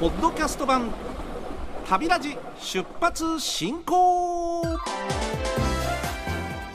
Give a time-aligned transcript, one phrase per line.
[0.00, 0.90] ポッドキャスト版
[1.86, 4.78] 旅ラジ出発進行こ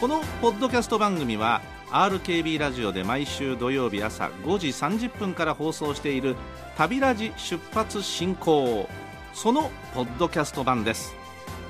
[0.08, 6.36] のポッドキャスト番組は RKB ラジオで毎週土曜日朝5時30分から放送している
[6.78, 8.88] 旅ラジ出発進行。
[9.34, 11.16] そのポッドキャスト版です。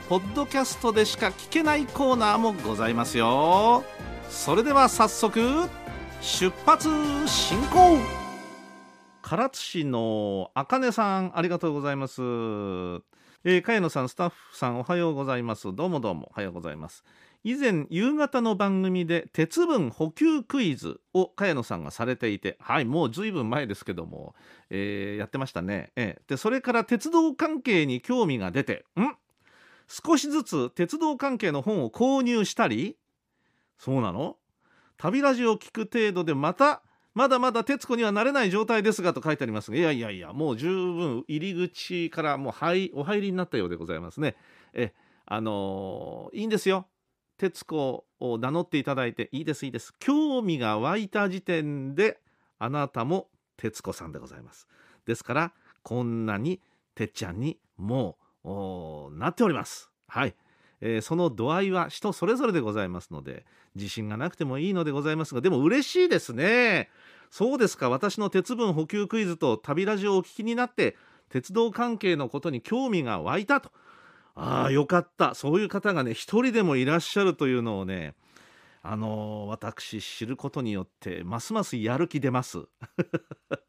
[0.09, 3.85] ポッドキャストでしか聞けないコーナーもございますよ。
[4.29, 5.69] それでは早速
[6.19, 6.89] 出発
[7.29, 8.24] 進行。
[9.27, 12.21] 唐津市のあかねさんありがとうございます。
[12.21, 15.73] えー、茅野さんスタッフさんおはようございます。
[15.73, 17.03] どうもどうもおはようございます。
[17.43, 24.35] 以前夕方の番組で鉄分補給クイズを茅野さんがされていてはいもうずいぶん前ですけども、
[24.69, 29.15] えー、やってましたね、えー、でそれから鉄道関係に興味が出てん？
[29.87, 32.95] 少しずつ鉄道関係の本を購入したり
[33.79, 34.37] そうなの？
[34.97, 36.83] 旅ラジオを聞く程度でまた
[37.15, 44.35] まだまだ徹子にはなれない状態ですがと書いてありますがいやいやいやもう十分入り口からもう入お入りになったようでございますね。
[44.73, 44.93] え
[45.25, 46.87] あのー、いいんですよ。
[47.37, 49.93] 徹子を名乗っていただいていいですいいです。
[49.99, 52.19] 興味が湧いた時点で
[52.59, 54.67] あなたも徹子さんでございます。
[55.05, 56.59] ですからこんなに
[56.95, 59.89] てっちゃんにもうなっております。
[60.07, 60.35] はい。
[60.81, 66.89] えー、その度合いは人それぞれでございますので自信がなくてもいいのでございますがでも嬉しいですね。
[67.29, 67.89] そうですか。
[67.89, 70.95] 私の鉄分補給クイズと旅ラジオをお聞きになって
[71.29, 73.71] 鉄道関係のことに興味が湧いたと。
[74.35, 75.33] ああよかった。
[75.33, 78.15] そういう方がね一人でもいらっしゃるというのをね
[78.81, 82.59] あのー、私知ることによってますますやる気出ます。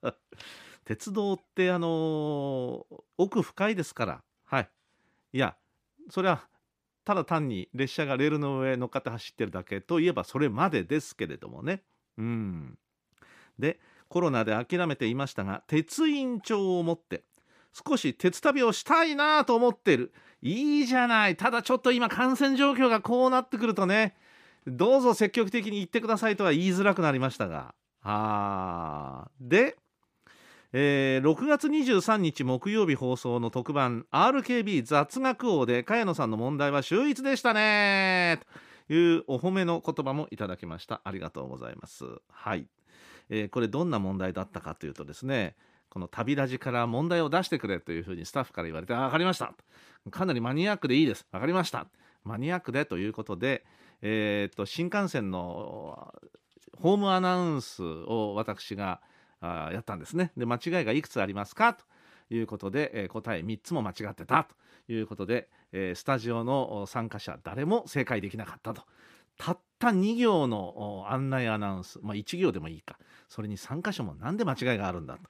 [0.84, 4.24] 鉄道ってあのー、奥深いですから。
[4.44, 4.70] はい。
[5.32, 5.56] いや
[6.10, 6.48] それは
[7.04, 11.84] ただ単に列車がレールの上乗っかって走ってるだけといえばそれまでですけれどもね。
[12.18, 12.78] うん。
[13.58, 17.24] でコロナで諦めていましたが鉄印帳を持って
[17.72, 20.12] 少し鉄旅をしたいなと思ってる。
[20.42, 21.36] いいじゃない。
[21.36, 24.14] ただちょっと今感染状況がこうなってくるとね
[24.66, 27.75] どうぞ積極的に行ってくださいとは言いづらくなりましたが。
[28.03, 29.76] あで
[30.72, 38.41] えー、6月23日木曜日放送の特番 RKB 雑学王で茅野さんの問題は秀逸でしたね。
[38.88, 41.00] というお褒めの言葉もいただきました。
[41.04, 42.04] ありがとうございます。
[42.31, 42.66] はい、
[43.31, 45.56] えー、これどんな問題だったかというとですね
[45.91, 49.54] この旅ラジから問題を出してくれというふうにスタッフから言われて分かりました。
[50.10, 51.26] かなりマニアックでいいです。
[51.32, 51.87] 分かりました。
[52.22, 53.64] マニアックでということで、
[54.03, 56.12] えー、っと新幹線の
[56.76, 59.00] ホームアナウンスを私が
[59.41, 60.32] あやったんですね。
[60.37, 61.72] で間違いがいくつありますか？
[61.72, 61.84] と
[62.28, 68.82] いうことで、えー、答え3つも間違ってたということで、えー、スタジオの参加者誰も正解できなかったと。
[69.38, 72.98] たった2行の案内アナウンス、まあ、1行でもいいか。
[73.28, 75.20] それに3箇所も何で間違いがあるんだと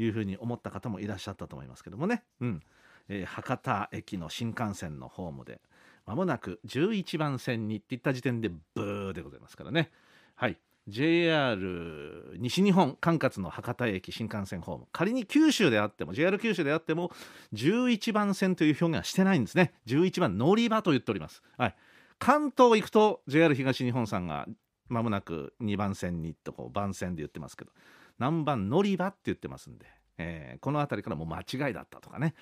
[0.00, 2.62] いうふうに思った方もいらっしゃったと思いますけどもね、うん。
[3.08, 5.60] えー、博多駅の新幹線のホームで
[6.06, 9.90] まもなく11番線にって言った時点でブーでございますからね。
[10.34, 10.58] はい。
[10.88, 14.86] JR 西日本管轄の博多駅新幹線ホーム。
[14.90, 17.10] 仮に九州であっても JR 九州であっても
[17.52, 19.74] 11番線という表現はしてないんですね。
[19.86, 21.74] 11番乗り場と言っております、はい、
[22.18, 24.46] 関東行くと JR 東日本さんが
[24.88, 27.70] まもなく2番線にとこう番線で言ってますけど
[28.18, 29.86] 何番乗り場って言ってますんで、
[30.18, 32.34] えー、この辺りからもう間違いだったとかね。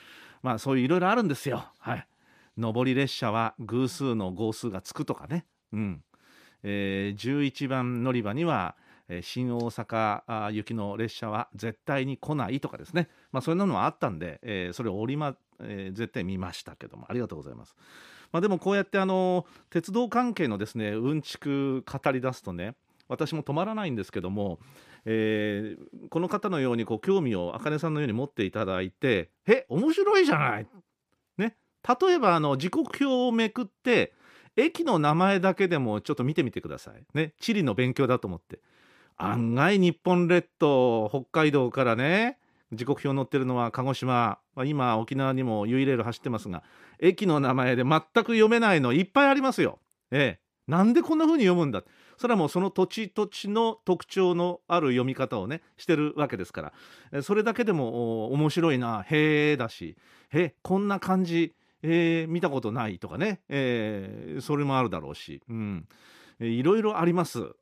[0.43, 1.67] まあそういういろいろあるんですよ。
[1.79, 2.06] はい。
[2.56, 5.45] 上り列車は偶数の号数がつくとかね。
[5.73, 6.03] うん。
[6.62, 8.77] えー、11番乗り場には、
[9.23, 17.77] 新大阪行きの列車は絶対に来ないとかですね、まあ、そういうのもあったんで、えー、それを折り、まえー、絶対見ましたけどもありがとうございます。
[18.37, 22.75] まあ、でもこうやってあの鉄道関係のですねうんちく語り出すとね
[23.09, 24.59] 私も止まらないんですけども、
[25.07, 30.67] えー、この方のようにこう興味を茜さんのように持っていただいて「え面白いじゃない!」
[31.39, 31.57] ね。
[32.03, 34.13] 例えばあの時刻表をめくって
[34.55, 37.07] 駅の名前だけでもちょっと見てみてください。
[37.15, 37.33] ね。
[37.41, 38.61] 地理の勉強だと思って。
[39.17, 42.39] 案外日本列島北海道からね。
[42.73, 44.39] 時刻表載ってるのは鹿児島。
[44.65, 46.63] 今沖縄にもユイレール走ってますが
[46.99, 49.79] 駅の名前で全く読めないのいっぱいありますよ。
[50.11, 51.83] ええ、なんでこんな風に読むんだ。
[52.17, 56.73] それはもうその土地土地の特徴のある読み方をねしてるわけですか
[57.13, 57.23] ら。
[57.23, 59.03] それだけでも面白いな。
[59.03, 59.97] へえだし。
[60.31, 61.55] へこんな感じ。
[61.83, 65.87] えー、見たことないとかね、えー、それもあるだろうし、うん、
[66.41, 67.55] いろいろあります、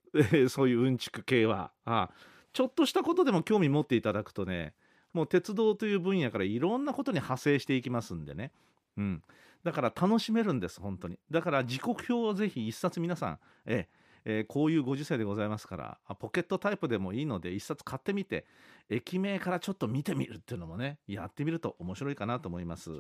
[0.49, 1.73] そういううんちく系は。
[1.85, 2.09] あ。
[2.55, 4.75] ちょっとしたことでも興味持っていただくとね
[5.15, 8.53] もう鉄道という分野からいろんなことに派生していきますんでね、
[8.99, 9.23] うん、
[9.63, 11.19] だから楽しめるんです本当に。
[11.31, 14.05] だから時刻表をぜひ一冊皆さん、ええー
[14.49, 18.47] こういうご時世でございますからあポケットタイプでもいいので一冊買ってみて
[18.89, 22.91] 駅名からちょっと見てみるっていうのもねやってみると面白いかなと思います。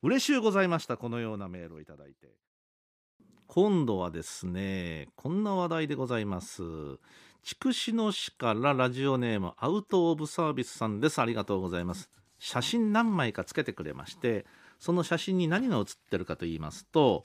[0.00, 2.28] 嬉しゅうございましたこのようなメールをいただいて。
[3.48, 6.62] 今度はですねこんな話題でございます。
[7.42, 11.20] 筑紫野市からラジオネームアウト・オブ・サービスさんです。
[11.20, 12.10] ありがとうございます。
[12.38, 14.46] 写真何枚かつけてくれまして
[14.78, 17.24] その写真に何が写ってるかと言いますと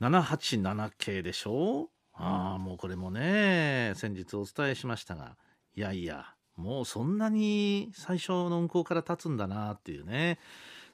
[0.00, 1.88] 787系でしょ？
[2.12, 5.36] ああもうこれもね先日お伝えしましたが
[5.76, 6.26] いやいや
[6.56, 10.38] もうそんなに最初の運行から経つんだなっていうね。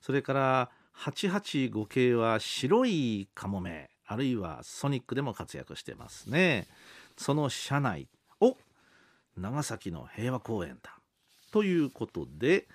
[0.01, 6.69] それから885系は白いカモメあるいはソニックでも活躍してますね。
[7.17, 8.09] その車内
[9.41, 10.99] 長崎の平和公園だ。
[11.51, 12.69] ということで、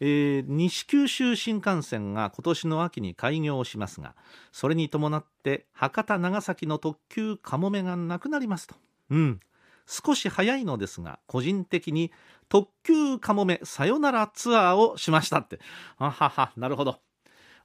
[0.00, 4.14] えー西九州新幹線が今年の秋に開業しますが
[4.52, 8.74] それに伴って博多長崎の特急かもめがなくなりますと。
[9.10, 9.40] うん。
[9.86, 12.12] 少し早いのですが個人的に
[12.48, 15.60] 特急かもめさよならツアーをしましたって。
[15.98, 16.98] あははなるほど。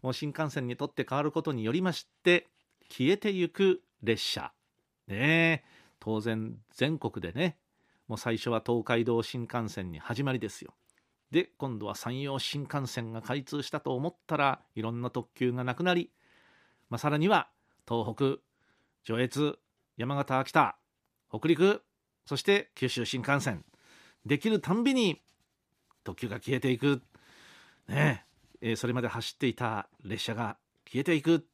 [0.01, 2.47] もう新幹線にとって変わることによりまして
[2.89, 4.51] 消えてゆく列車。
[5.07, 5.81] ねえ。
[5.99, 7.57] 当然全国でね
[8.11, 10.73] もう最初は東海道新幹線に始まりですよ。
[11.31, 16.11] で今度は山陽新幹線が開通したと思ったらいろんな特急がなくなり、
[16.89, 17.47] まあ、さらには
[17.87, 18.41] 東北
[19.05, 19.57] 上越
[19.95, 20.75] 山形秋田
[21.29, 21.83] 北陸
[22.25, 23.63] そして九州新幹線
[24.25, 25.21] できるたんびに
[26.03, 27.01] 特急が消えていく。
[27.87, 28.25] ね
[28.59, 31.47] ええーそれまで走っていた列車が消えていく。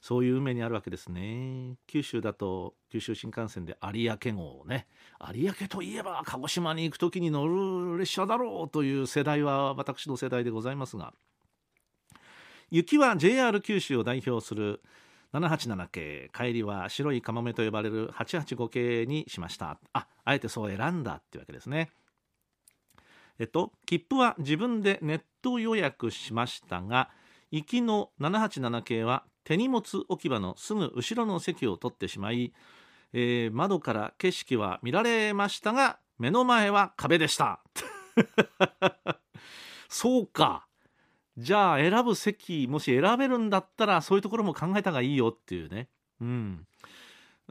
[0.00, 1.76] そういう運命にあるわけですね。
[1.86, 4.86] 九州だと九州新幹線で有明号ね
[5.34, 11.12] 有明といえば鹿児島に行く時に乗る列車だろうという世代は私の世代でございますが
[12.70, 14.82] 雪は JR 九州を代表する
[15.32, 16.30] 787系。
[16.34, 19.78] 帰りは白いカモメと呼ばれる885系にしました。
[19.92, 21.90] ああえてそう選んだっていうわけですね。
[23.38, 27.10] えっと切符は自分でネット予約しましたが
[27.50, 32.52] 行きの787系は手荷物置き場のすぐ後ろの席を取ってしまい、
[33.12, 37.60] えー窓から景色は見られましたが目の前は壁でした。
[39.88, 40.66] そうか。
[41.38, 45.88] じゃあ選ぶ席もし選べるんだったらそういうところも考えた方がいいよっていうね。
[46.20, 46.66] うん。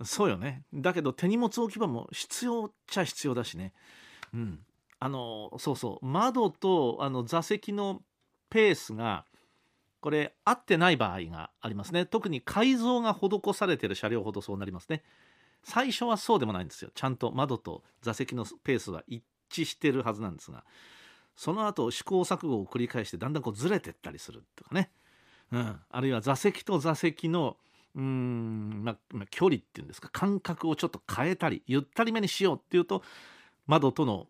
[0.03, 0.63] そうよね。
[0.73, 3.73] だけど手荷物置き場も必要っちゃ必要だしね。
[4.33, 4.59] うん。
[4.99, 6.05] あのそうそう。
[6.05, 8.01] 窓とあの座席の
[8.49, 9.25] ペースが
[10.05, 12.05] これ合ってない場合がありますね。
[12.05, 15.01] 特に改造が施されている車両ほどそうなりますね。
[15.63, 16.91] 最初はそうでもないんですよ。
[16.93, 20.63] ちゃんと窓と座席のペースは一致してるはずなんですが
[21.35, 24.91] その後試行錯誤を繰り返してだんだんこうずれてったりするとかね、
[25.51, 27.57] うん、あるいは座席と座席の
[27.95, 30.09] うーん、まあま距離っていうんですか。
[30.11, 33.01] 間隔をちょっと変えたりゆったりめにしようっていうと
[33.65, 34.27] 窓との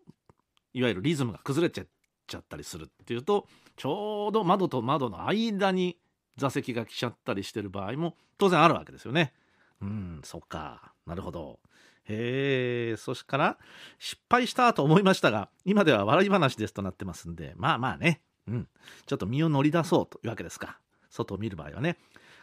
[0.72, 1.84] いわゆるリズムが崩れちゃ
[2.26, 3.46] ちゃったりするっていうと
[3.76, 5.96] ちょうど窓と窓の間に
[6.36, 9.32] 座席が来ちゃったりしてる場合も当然あるわけですよね。
[9.80, 10.92] うんそっか。
[11.06, 11.58] なるほど。
[12.04, 13.58] へえそしから
[13.98, 18.68] 失敗したと思いましたが今では笑い話ですとなってますんでまあまあね、うん、
[19.06, 20.78] ちょっと身を乗り出そうというわけですか。
[21.10, 21.96] 外を見る場合はね。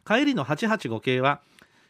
[0.05, 1.41] 帰りの885系は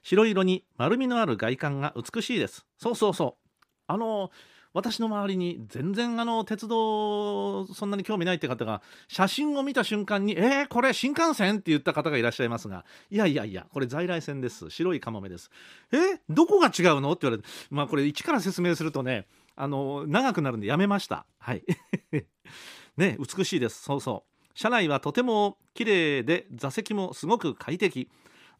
[0.03, 2.65] 白色に丸みのある外観が美しいです。
[2.77, 3.65] そうそうそう。
[3.87, 4.31] あの
[4.73, 14.69] 私の周りに全然あの鉄道そんなに興味ないって方が写真を見た瞬間に「えー、これ新幹線?」って言った方がいらっしゃいますがいやいやいやこれ在来線です。
[14.69, 15.51] 白いカモメです。
[15.91, 17.11] えどこが違うの？
[17.11, 21.25] って言われてまあこれ一から説明するとねあの長くなるんでやめました。
[21.37, 21.63] はい。
[22.97, 23.83] ね美しいです。
[23.83, 24.33] そうそう。
[24.55, 28.09] 車内はとても綺麗で座席もすごく快適。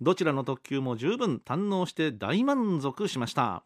[0.01, 3.63] どちらの特急も十分堪能して大満足しました。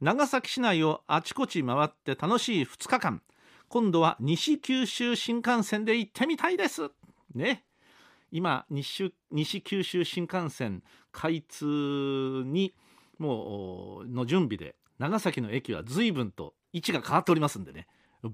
[0.00, 3.20] 長崎市内をあちこち回って楽しい2日間。
[3.68, 6.90] 今度は西九州新幹線で行ってみたいです。
[7.34, 7.64] ね。
[8.30, 9.12] 今西
[9.60, 11.64] 九州新幹線開通
[12.46, 12.74] に
[13.18, 17.88] もうの準備で長崎の駅は随分と位置が変わっておりますんでね。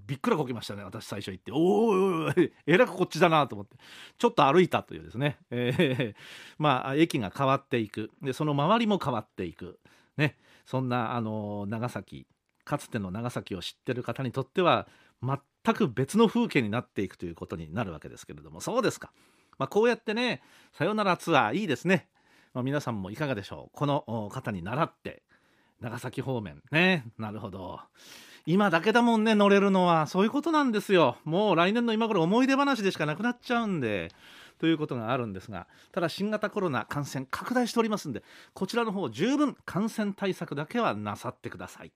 [0.06, 1.50] びっくらこきましたね私最初行って。
[1.50, 3.78] おーおおえらくこっちだなと思って。
[4.18, 6.14] ちょっと歩いたというですね、えー
[6.59, 8.11] まあ駅が変わっていく。
[8.21, 9.80] でその周りも変わっていく。
[10.18, 10.37] ね。
[10.66, 12.26] そんなあの長崎
[12.64, 14.87] かつての長崎を知ってる方にとっては
[15.23, 19.12] 全く別の風景になっていくということになるわけですけれどもそうですか、
[19.59, 20.42] まあ、こうやってね
[20.73, 22.09] さよならツアーいいですね、
[22.54, 23.76] まあ、皆さんもいかがでしょう。
[23.76, 25.23] この方に倣って
[25.80, 26.62] 長崎方面。
[26.71, 27.80] ねなるほど。
[28.47, 30.06] 今だけだもんね乗れるのは。
[30.06, 31.16] そういうことなんですよ。
[31.25, 34.11] もう来年の今頃思い出話でしかなくなっちゃうんで。
[34.64, 38.23] とということがあるんですがただ新型コロナ感染拡大しておりますんで
[38.54, 41.92] こちらの方十分感染対策だけはなさってください。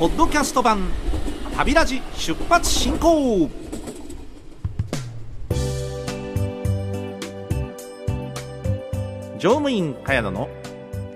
[0.00, 0.88] ポッドキャスト版
[1.56, 3.48] 旅ラジ出発進行。
[9.38, 10.48] 乗務員茅野の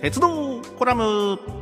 [0.01, 1.62] 鉄道コラム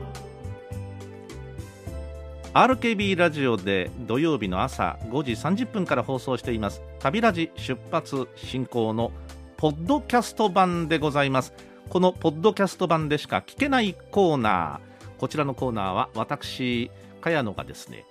[2.52, 6.83] RKB ラジオで土曜日の朝5時30分から放送しています。
[6.99, 9.12] 旅ラジ出発進行の
[9.57, 11.52] ポッドキャスト版でございます。
[11.88, 15.21] このポッドキャスト版でしか聞けないコーナー。
[15.21, 16.90] こちらのコーナーは私
[17.21, 18.04] 茅野がですね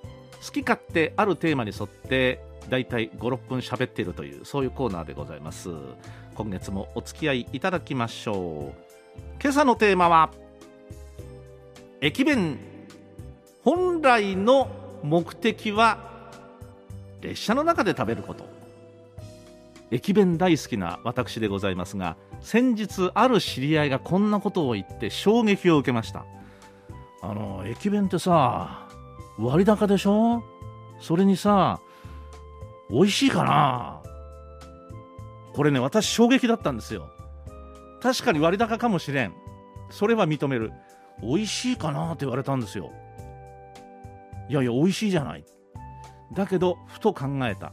[0.45, 5.69] 好き勝手あるテーマに沿ってだいたい56分喋っているというそういうコーナーでございます。
[6.35, 9.21] 今月もお付き合いいただきましょう。
[9.41, 10.31] 今朝のテーマは
[11.99, 12.78] 駅弁。
[13.69, 14.67] 本来の
[15.03, 15.99] 目的は
[17.21, 18.43] 列車の中で食べること。
[19.91, 26.25] 駅弁大好きな私でございますが先日ある知り合いがこんなことを言って衝撃を受けました。
[27.21, 28.87] あの駅弁ってさ
[29.37, 30.41] 割高でしょ？
[30.99, 31.79] それにさ
[32.89, 34.01] 美味しいかな？
[35.53, 37.07] これね私衝撃だったんですよ。
[38.01, 39.33] 確かに割高かもしれん。
[39.91, 40.71] それは認める。
[41.21, 42.13] 美味しいかな？
[42.13, 42.91] って言われたんですよ。
[44.49, 45.45] いやいや美味しいじゃない。
[46.33, 47.71] だけどふと考えた。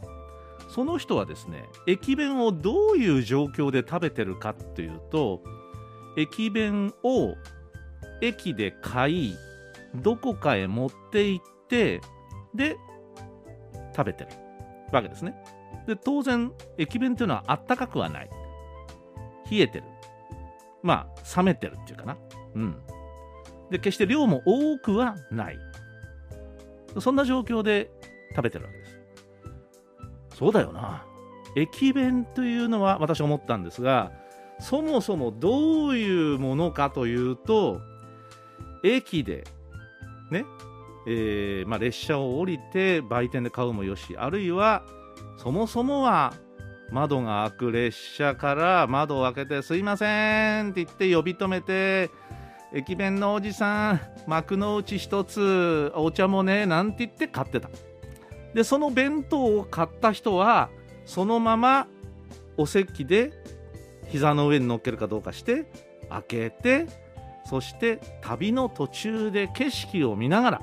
[0.69, 5.43] その人はですね駅弁をどういう状況で食べてるかっていうと
[6.17, 7.35] 駅弁を
[8.21, 9.37] 駅で買い
[9.95, 12.01] どこかへ持って行って
[12.55, 12.77] で
[13.95, 14.31] 食べてる
[14.93, 15.35] わけですね。
[15.87, 18.31] で当然駅弁っていうのはあったかくはない。
[19.51, 19.85] 冷えてる。
[20.83, 22.19] まあ冷めてるっていうかな。
[22.55, 22.77] うん。
[23.71, 25.59] で決して量も多くはない。
[27.01, 27.91] そんな状況で
[28.31, 29.01] 食べてるわけです。
[30.39, 31.07] そうだよな。
[31.57, 34.13] 駅弁というのは私思ったんですが
[34.61, 37.81] そもそもどういうものかというと
[38.85, 39.45] 駅で
[40.31, 40.45] ね
[41.09, 44.85] えー、まあ、列車を降りて売店で買うもよしあるいは
[45.37, 46.35] そもそもは
[46.91, 52.11] 窓が開く列車から窓を開けて「すいません」って言って呼び止めて
[52.73, 57.69] 「駅弁のおじさん幕の内一つお茶もね」なんて言って買ってた。
[58.55, 60.71] でその弁当を買った人は
[61.05, 61.87] そのまま
[62.57, 63.33] お席で
[64.09, 65.67] 膝の上に乗っけるかどうかして
[66.09, 66.87] 開けて
[67.45, 70.63] そして旅の途中で景色を見ながら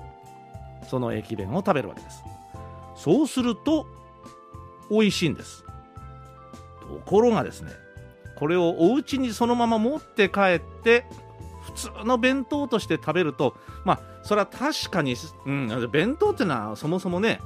[0.89, 2.23] その駅弁を食べるわけです。
[2.95, 3.85] そうすると
[4.89, 5.63] 美味しいんです。
[6.81, 7.71] ところがですね
[8.35, 11.05] これをお家にそのまま持って帰って
[11.63, 13.55] 普通の弁当として食べると
[13.85, 15.15] まあそれは確かに、
[15.45, 17.39] うん、弁当っていうのはそもそもね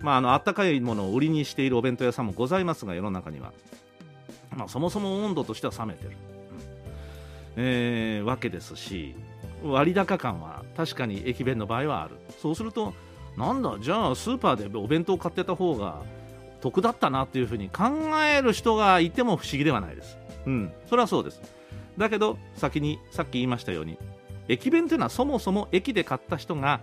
[0.00, 3.52] まああのあったかいものを売りにしているお弁当屋さんもございますが世の中には、
[4.56, 6.16] まあ、そもそも温度としては冷めてる、うん。
[7.56, 9.14] えー、わけですし
[9.62, 12.14] 割高感は確かに駅弁の場合はある。
[12.40, 12.94] そうすると
[13.36, 16.02] なんだじゃあスーパーでお弁当を買ってた方が
[16.60, 17.84] 得だったなっていうふうに考
[18.24, 20.18] える人がいても不思議ではないです。
[20.46, 21.40] うん、それはそうです。
[21.98, 23.98] だけど、先に、さっき言いましたように、
[24.48, 26.80] 駅弁というのはそもそも駅で買った人が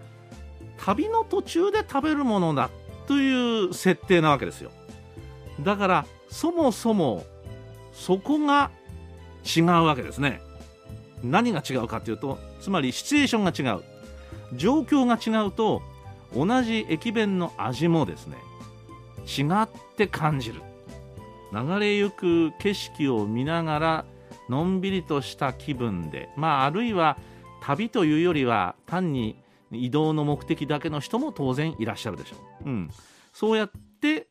[0.77, 2.69] 旅の途中で食べるものだ
[3.07, 4.71] という設定なわけですよ。
[5.61, 7.25] だから、そもそも
[7.93, 8.71] そこが
[9.43, 10.41] 違うわけですね。
[11.23, 13.83] 何が違うかというと、つまりシチュエーションが違う。
[14.53, 15.81] 状況が違うと、
[16.35, 18.37] 同じ駅弁の味もですね、
[19.25, 20.61] 違って感じる
[21.51, 24.05] 流れゆく景色を見ながら
[24.49, 27.17] のんびりとした気分でまああるいは
[27.61, 29.35] 旅というよりは単に
[29.71, 32.35] 移動の目的だけの人も当然いらっしゃるでしょ
[32.65, 32.89] う、うん、
[33.33, 34.27] そうやって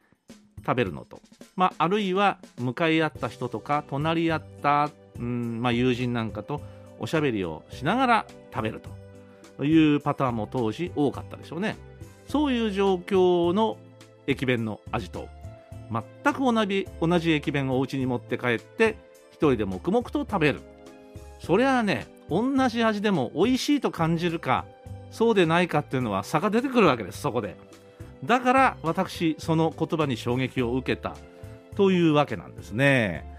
[0.64, 1.20] 食べるのと、
[1.56, 6.60] まあ、あるいは向かい合った人とか隣り合った、うんまあ、友人なんかと
[6.98, 9.04] おしゃべりをしながら食べると。
[9.62, 11.76] いうパターンも当時多かったでしょうね。
[12.28, 13.76] そういう状況の
[14.26, 15.28] 駅弁の味と
[15.92, 18.96] 全く同じ同じ駅弁をお家に持って帰って
[19.34, 20.60] 一人で黙々と食べる。
[21.40, 24.64] それはね同じ味でも美味しいと感じるか
[25.10, 27.56] そうでないかっていうのは差が出てくるわけですそこで。
[28.24, 31.16] だから私その言葉に衝撃を受けた
[31.76, 33.30] というわけなんですね。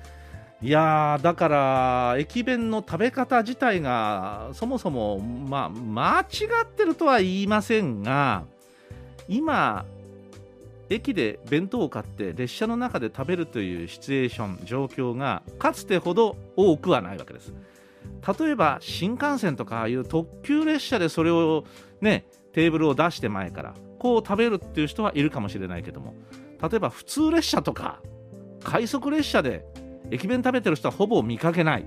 [0.61, 6.25] いやだから駅弁の食べ方自体がそもそもまあ間違
[6.63, 8.43] ってるとは言いませんが
[9.27, 9.85] 今
[10.89, 17.53] 駅で弁当を買って列車の中で食べるというシチュエーション状況がかつてほど多くはないわけです。
[18.39, 21.63] 例えば新幹線とかああいう特急列車でそれを
[22.01, 26.13] ねテーブルを出して前からこを食べるっていう人はいるかもしれないけども
[26.61, 28.01] 例えば普通列車とか
[28.63, 29.65] 快速列車で
[30.11, 31.85] 駅弁食べてる人はほぼ見かけない。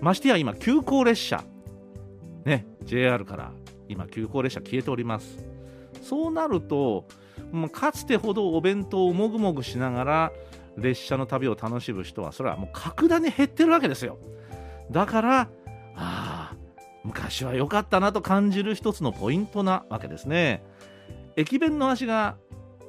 [0.00, 1.44] ましてや今急行列車。
[2.44, 3.52] ね JR から
[3.88, 5.44] 今急行列車消えております。
[6.02, 7.06] そうなると
[7.72, 10.32] かつてほどお弁当をもぐもぐしながら
[10.76, 14.18] 列車の旅を楽しむ人はそれはもう格段に減ってるわけですよ。
[14.90, 15.48] だからあ
[15.96, 16.56] あ
[17.04, 20.62] 昔は良かったなと感じる一つのポイントなわけですね。
[21.36, 22.36] 駅弁の味が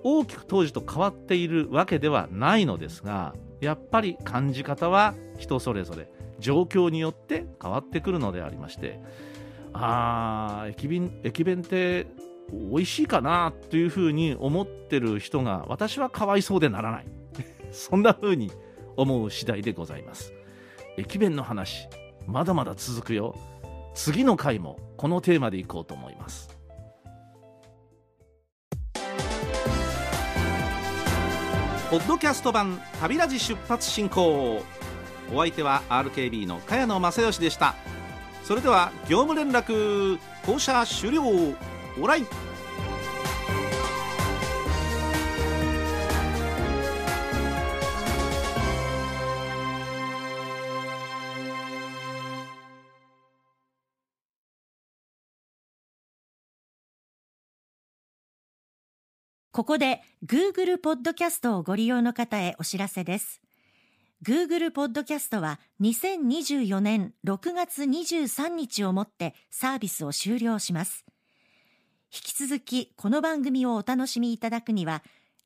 [0.03, 9.00] 大きく当時と変わっているわけではないのですがやっぱり感じ方は人それぞれ状況によって変わってくるのでありまして。
[9.74, 12.07] あー駅弁駅弁って
[12.51, 17.05] 美味しいかなというふうに思ってる人が私はかわいそうでならない。
[17.71, 18.51] そんなふうに
[18.98, 20.33] 思う次第でございます。
[20.98, 21.88] 駅弁の話
[22.27, 23.36] まだまだ続くよ。
[23.93, 26.50] 次の回もこのテーマでいこうと思います。
[31.89, 34.63] ポッドキャスト版旅ラジ出発進行。
[35.33, 37.75] お相手は RKB の茅野正義でした。
[38.43, 41.21] それでは業務連絡降車終了。
[42.01, 42.25] オライ
[59.51, 63.41] ここで Google ポッドキャストをご利用の方へお知らせです。
[64.25, 71.05] Google ポッドキャストは2024年6月23日をもってサービスを終了します。
[72.13, 75.01] 引き続きこの番組をお楽しみいただくには、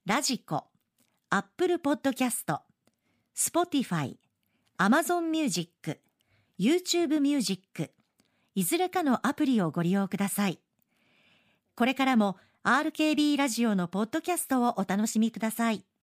[0.07, 2.61] radiko、Apple ポッドキャスト、
[3.35, 5.99] Spotify、Amazon Music、
[6.59, 7.91] YouTube Music、
[8.55, 10.59] いずれかのアプリをご利用ください。
[11.75, 15.85] これからも RKB ラジオのポッドキャストをお楽しみください。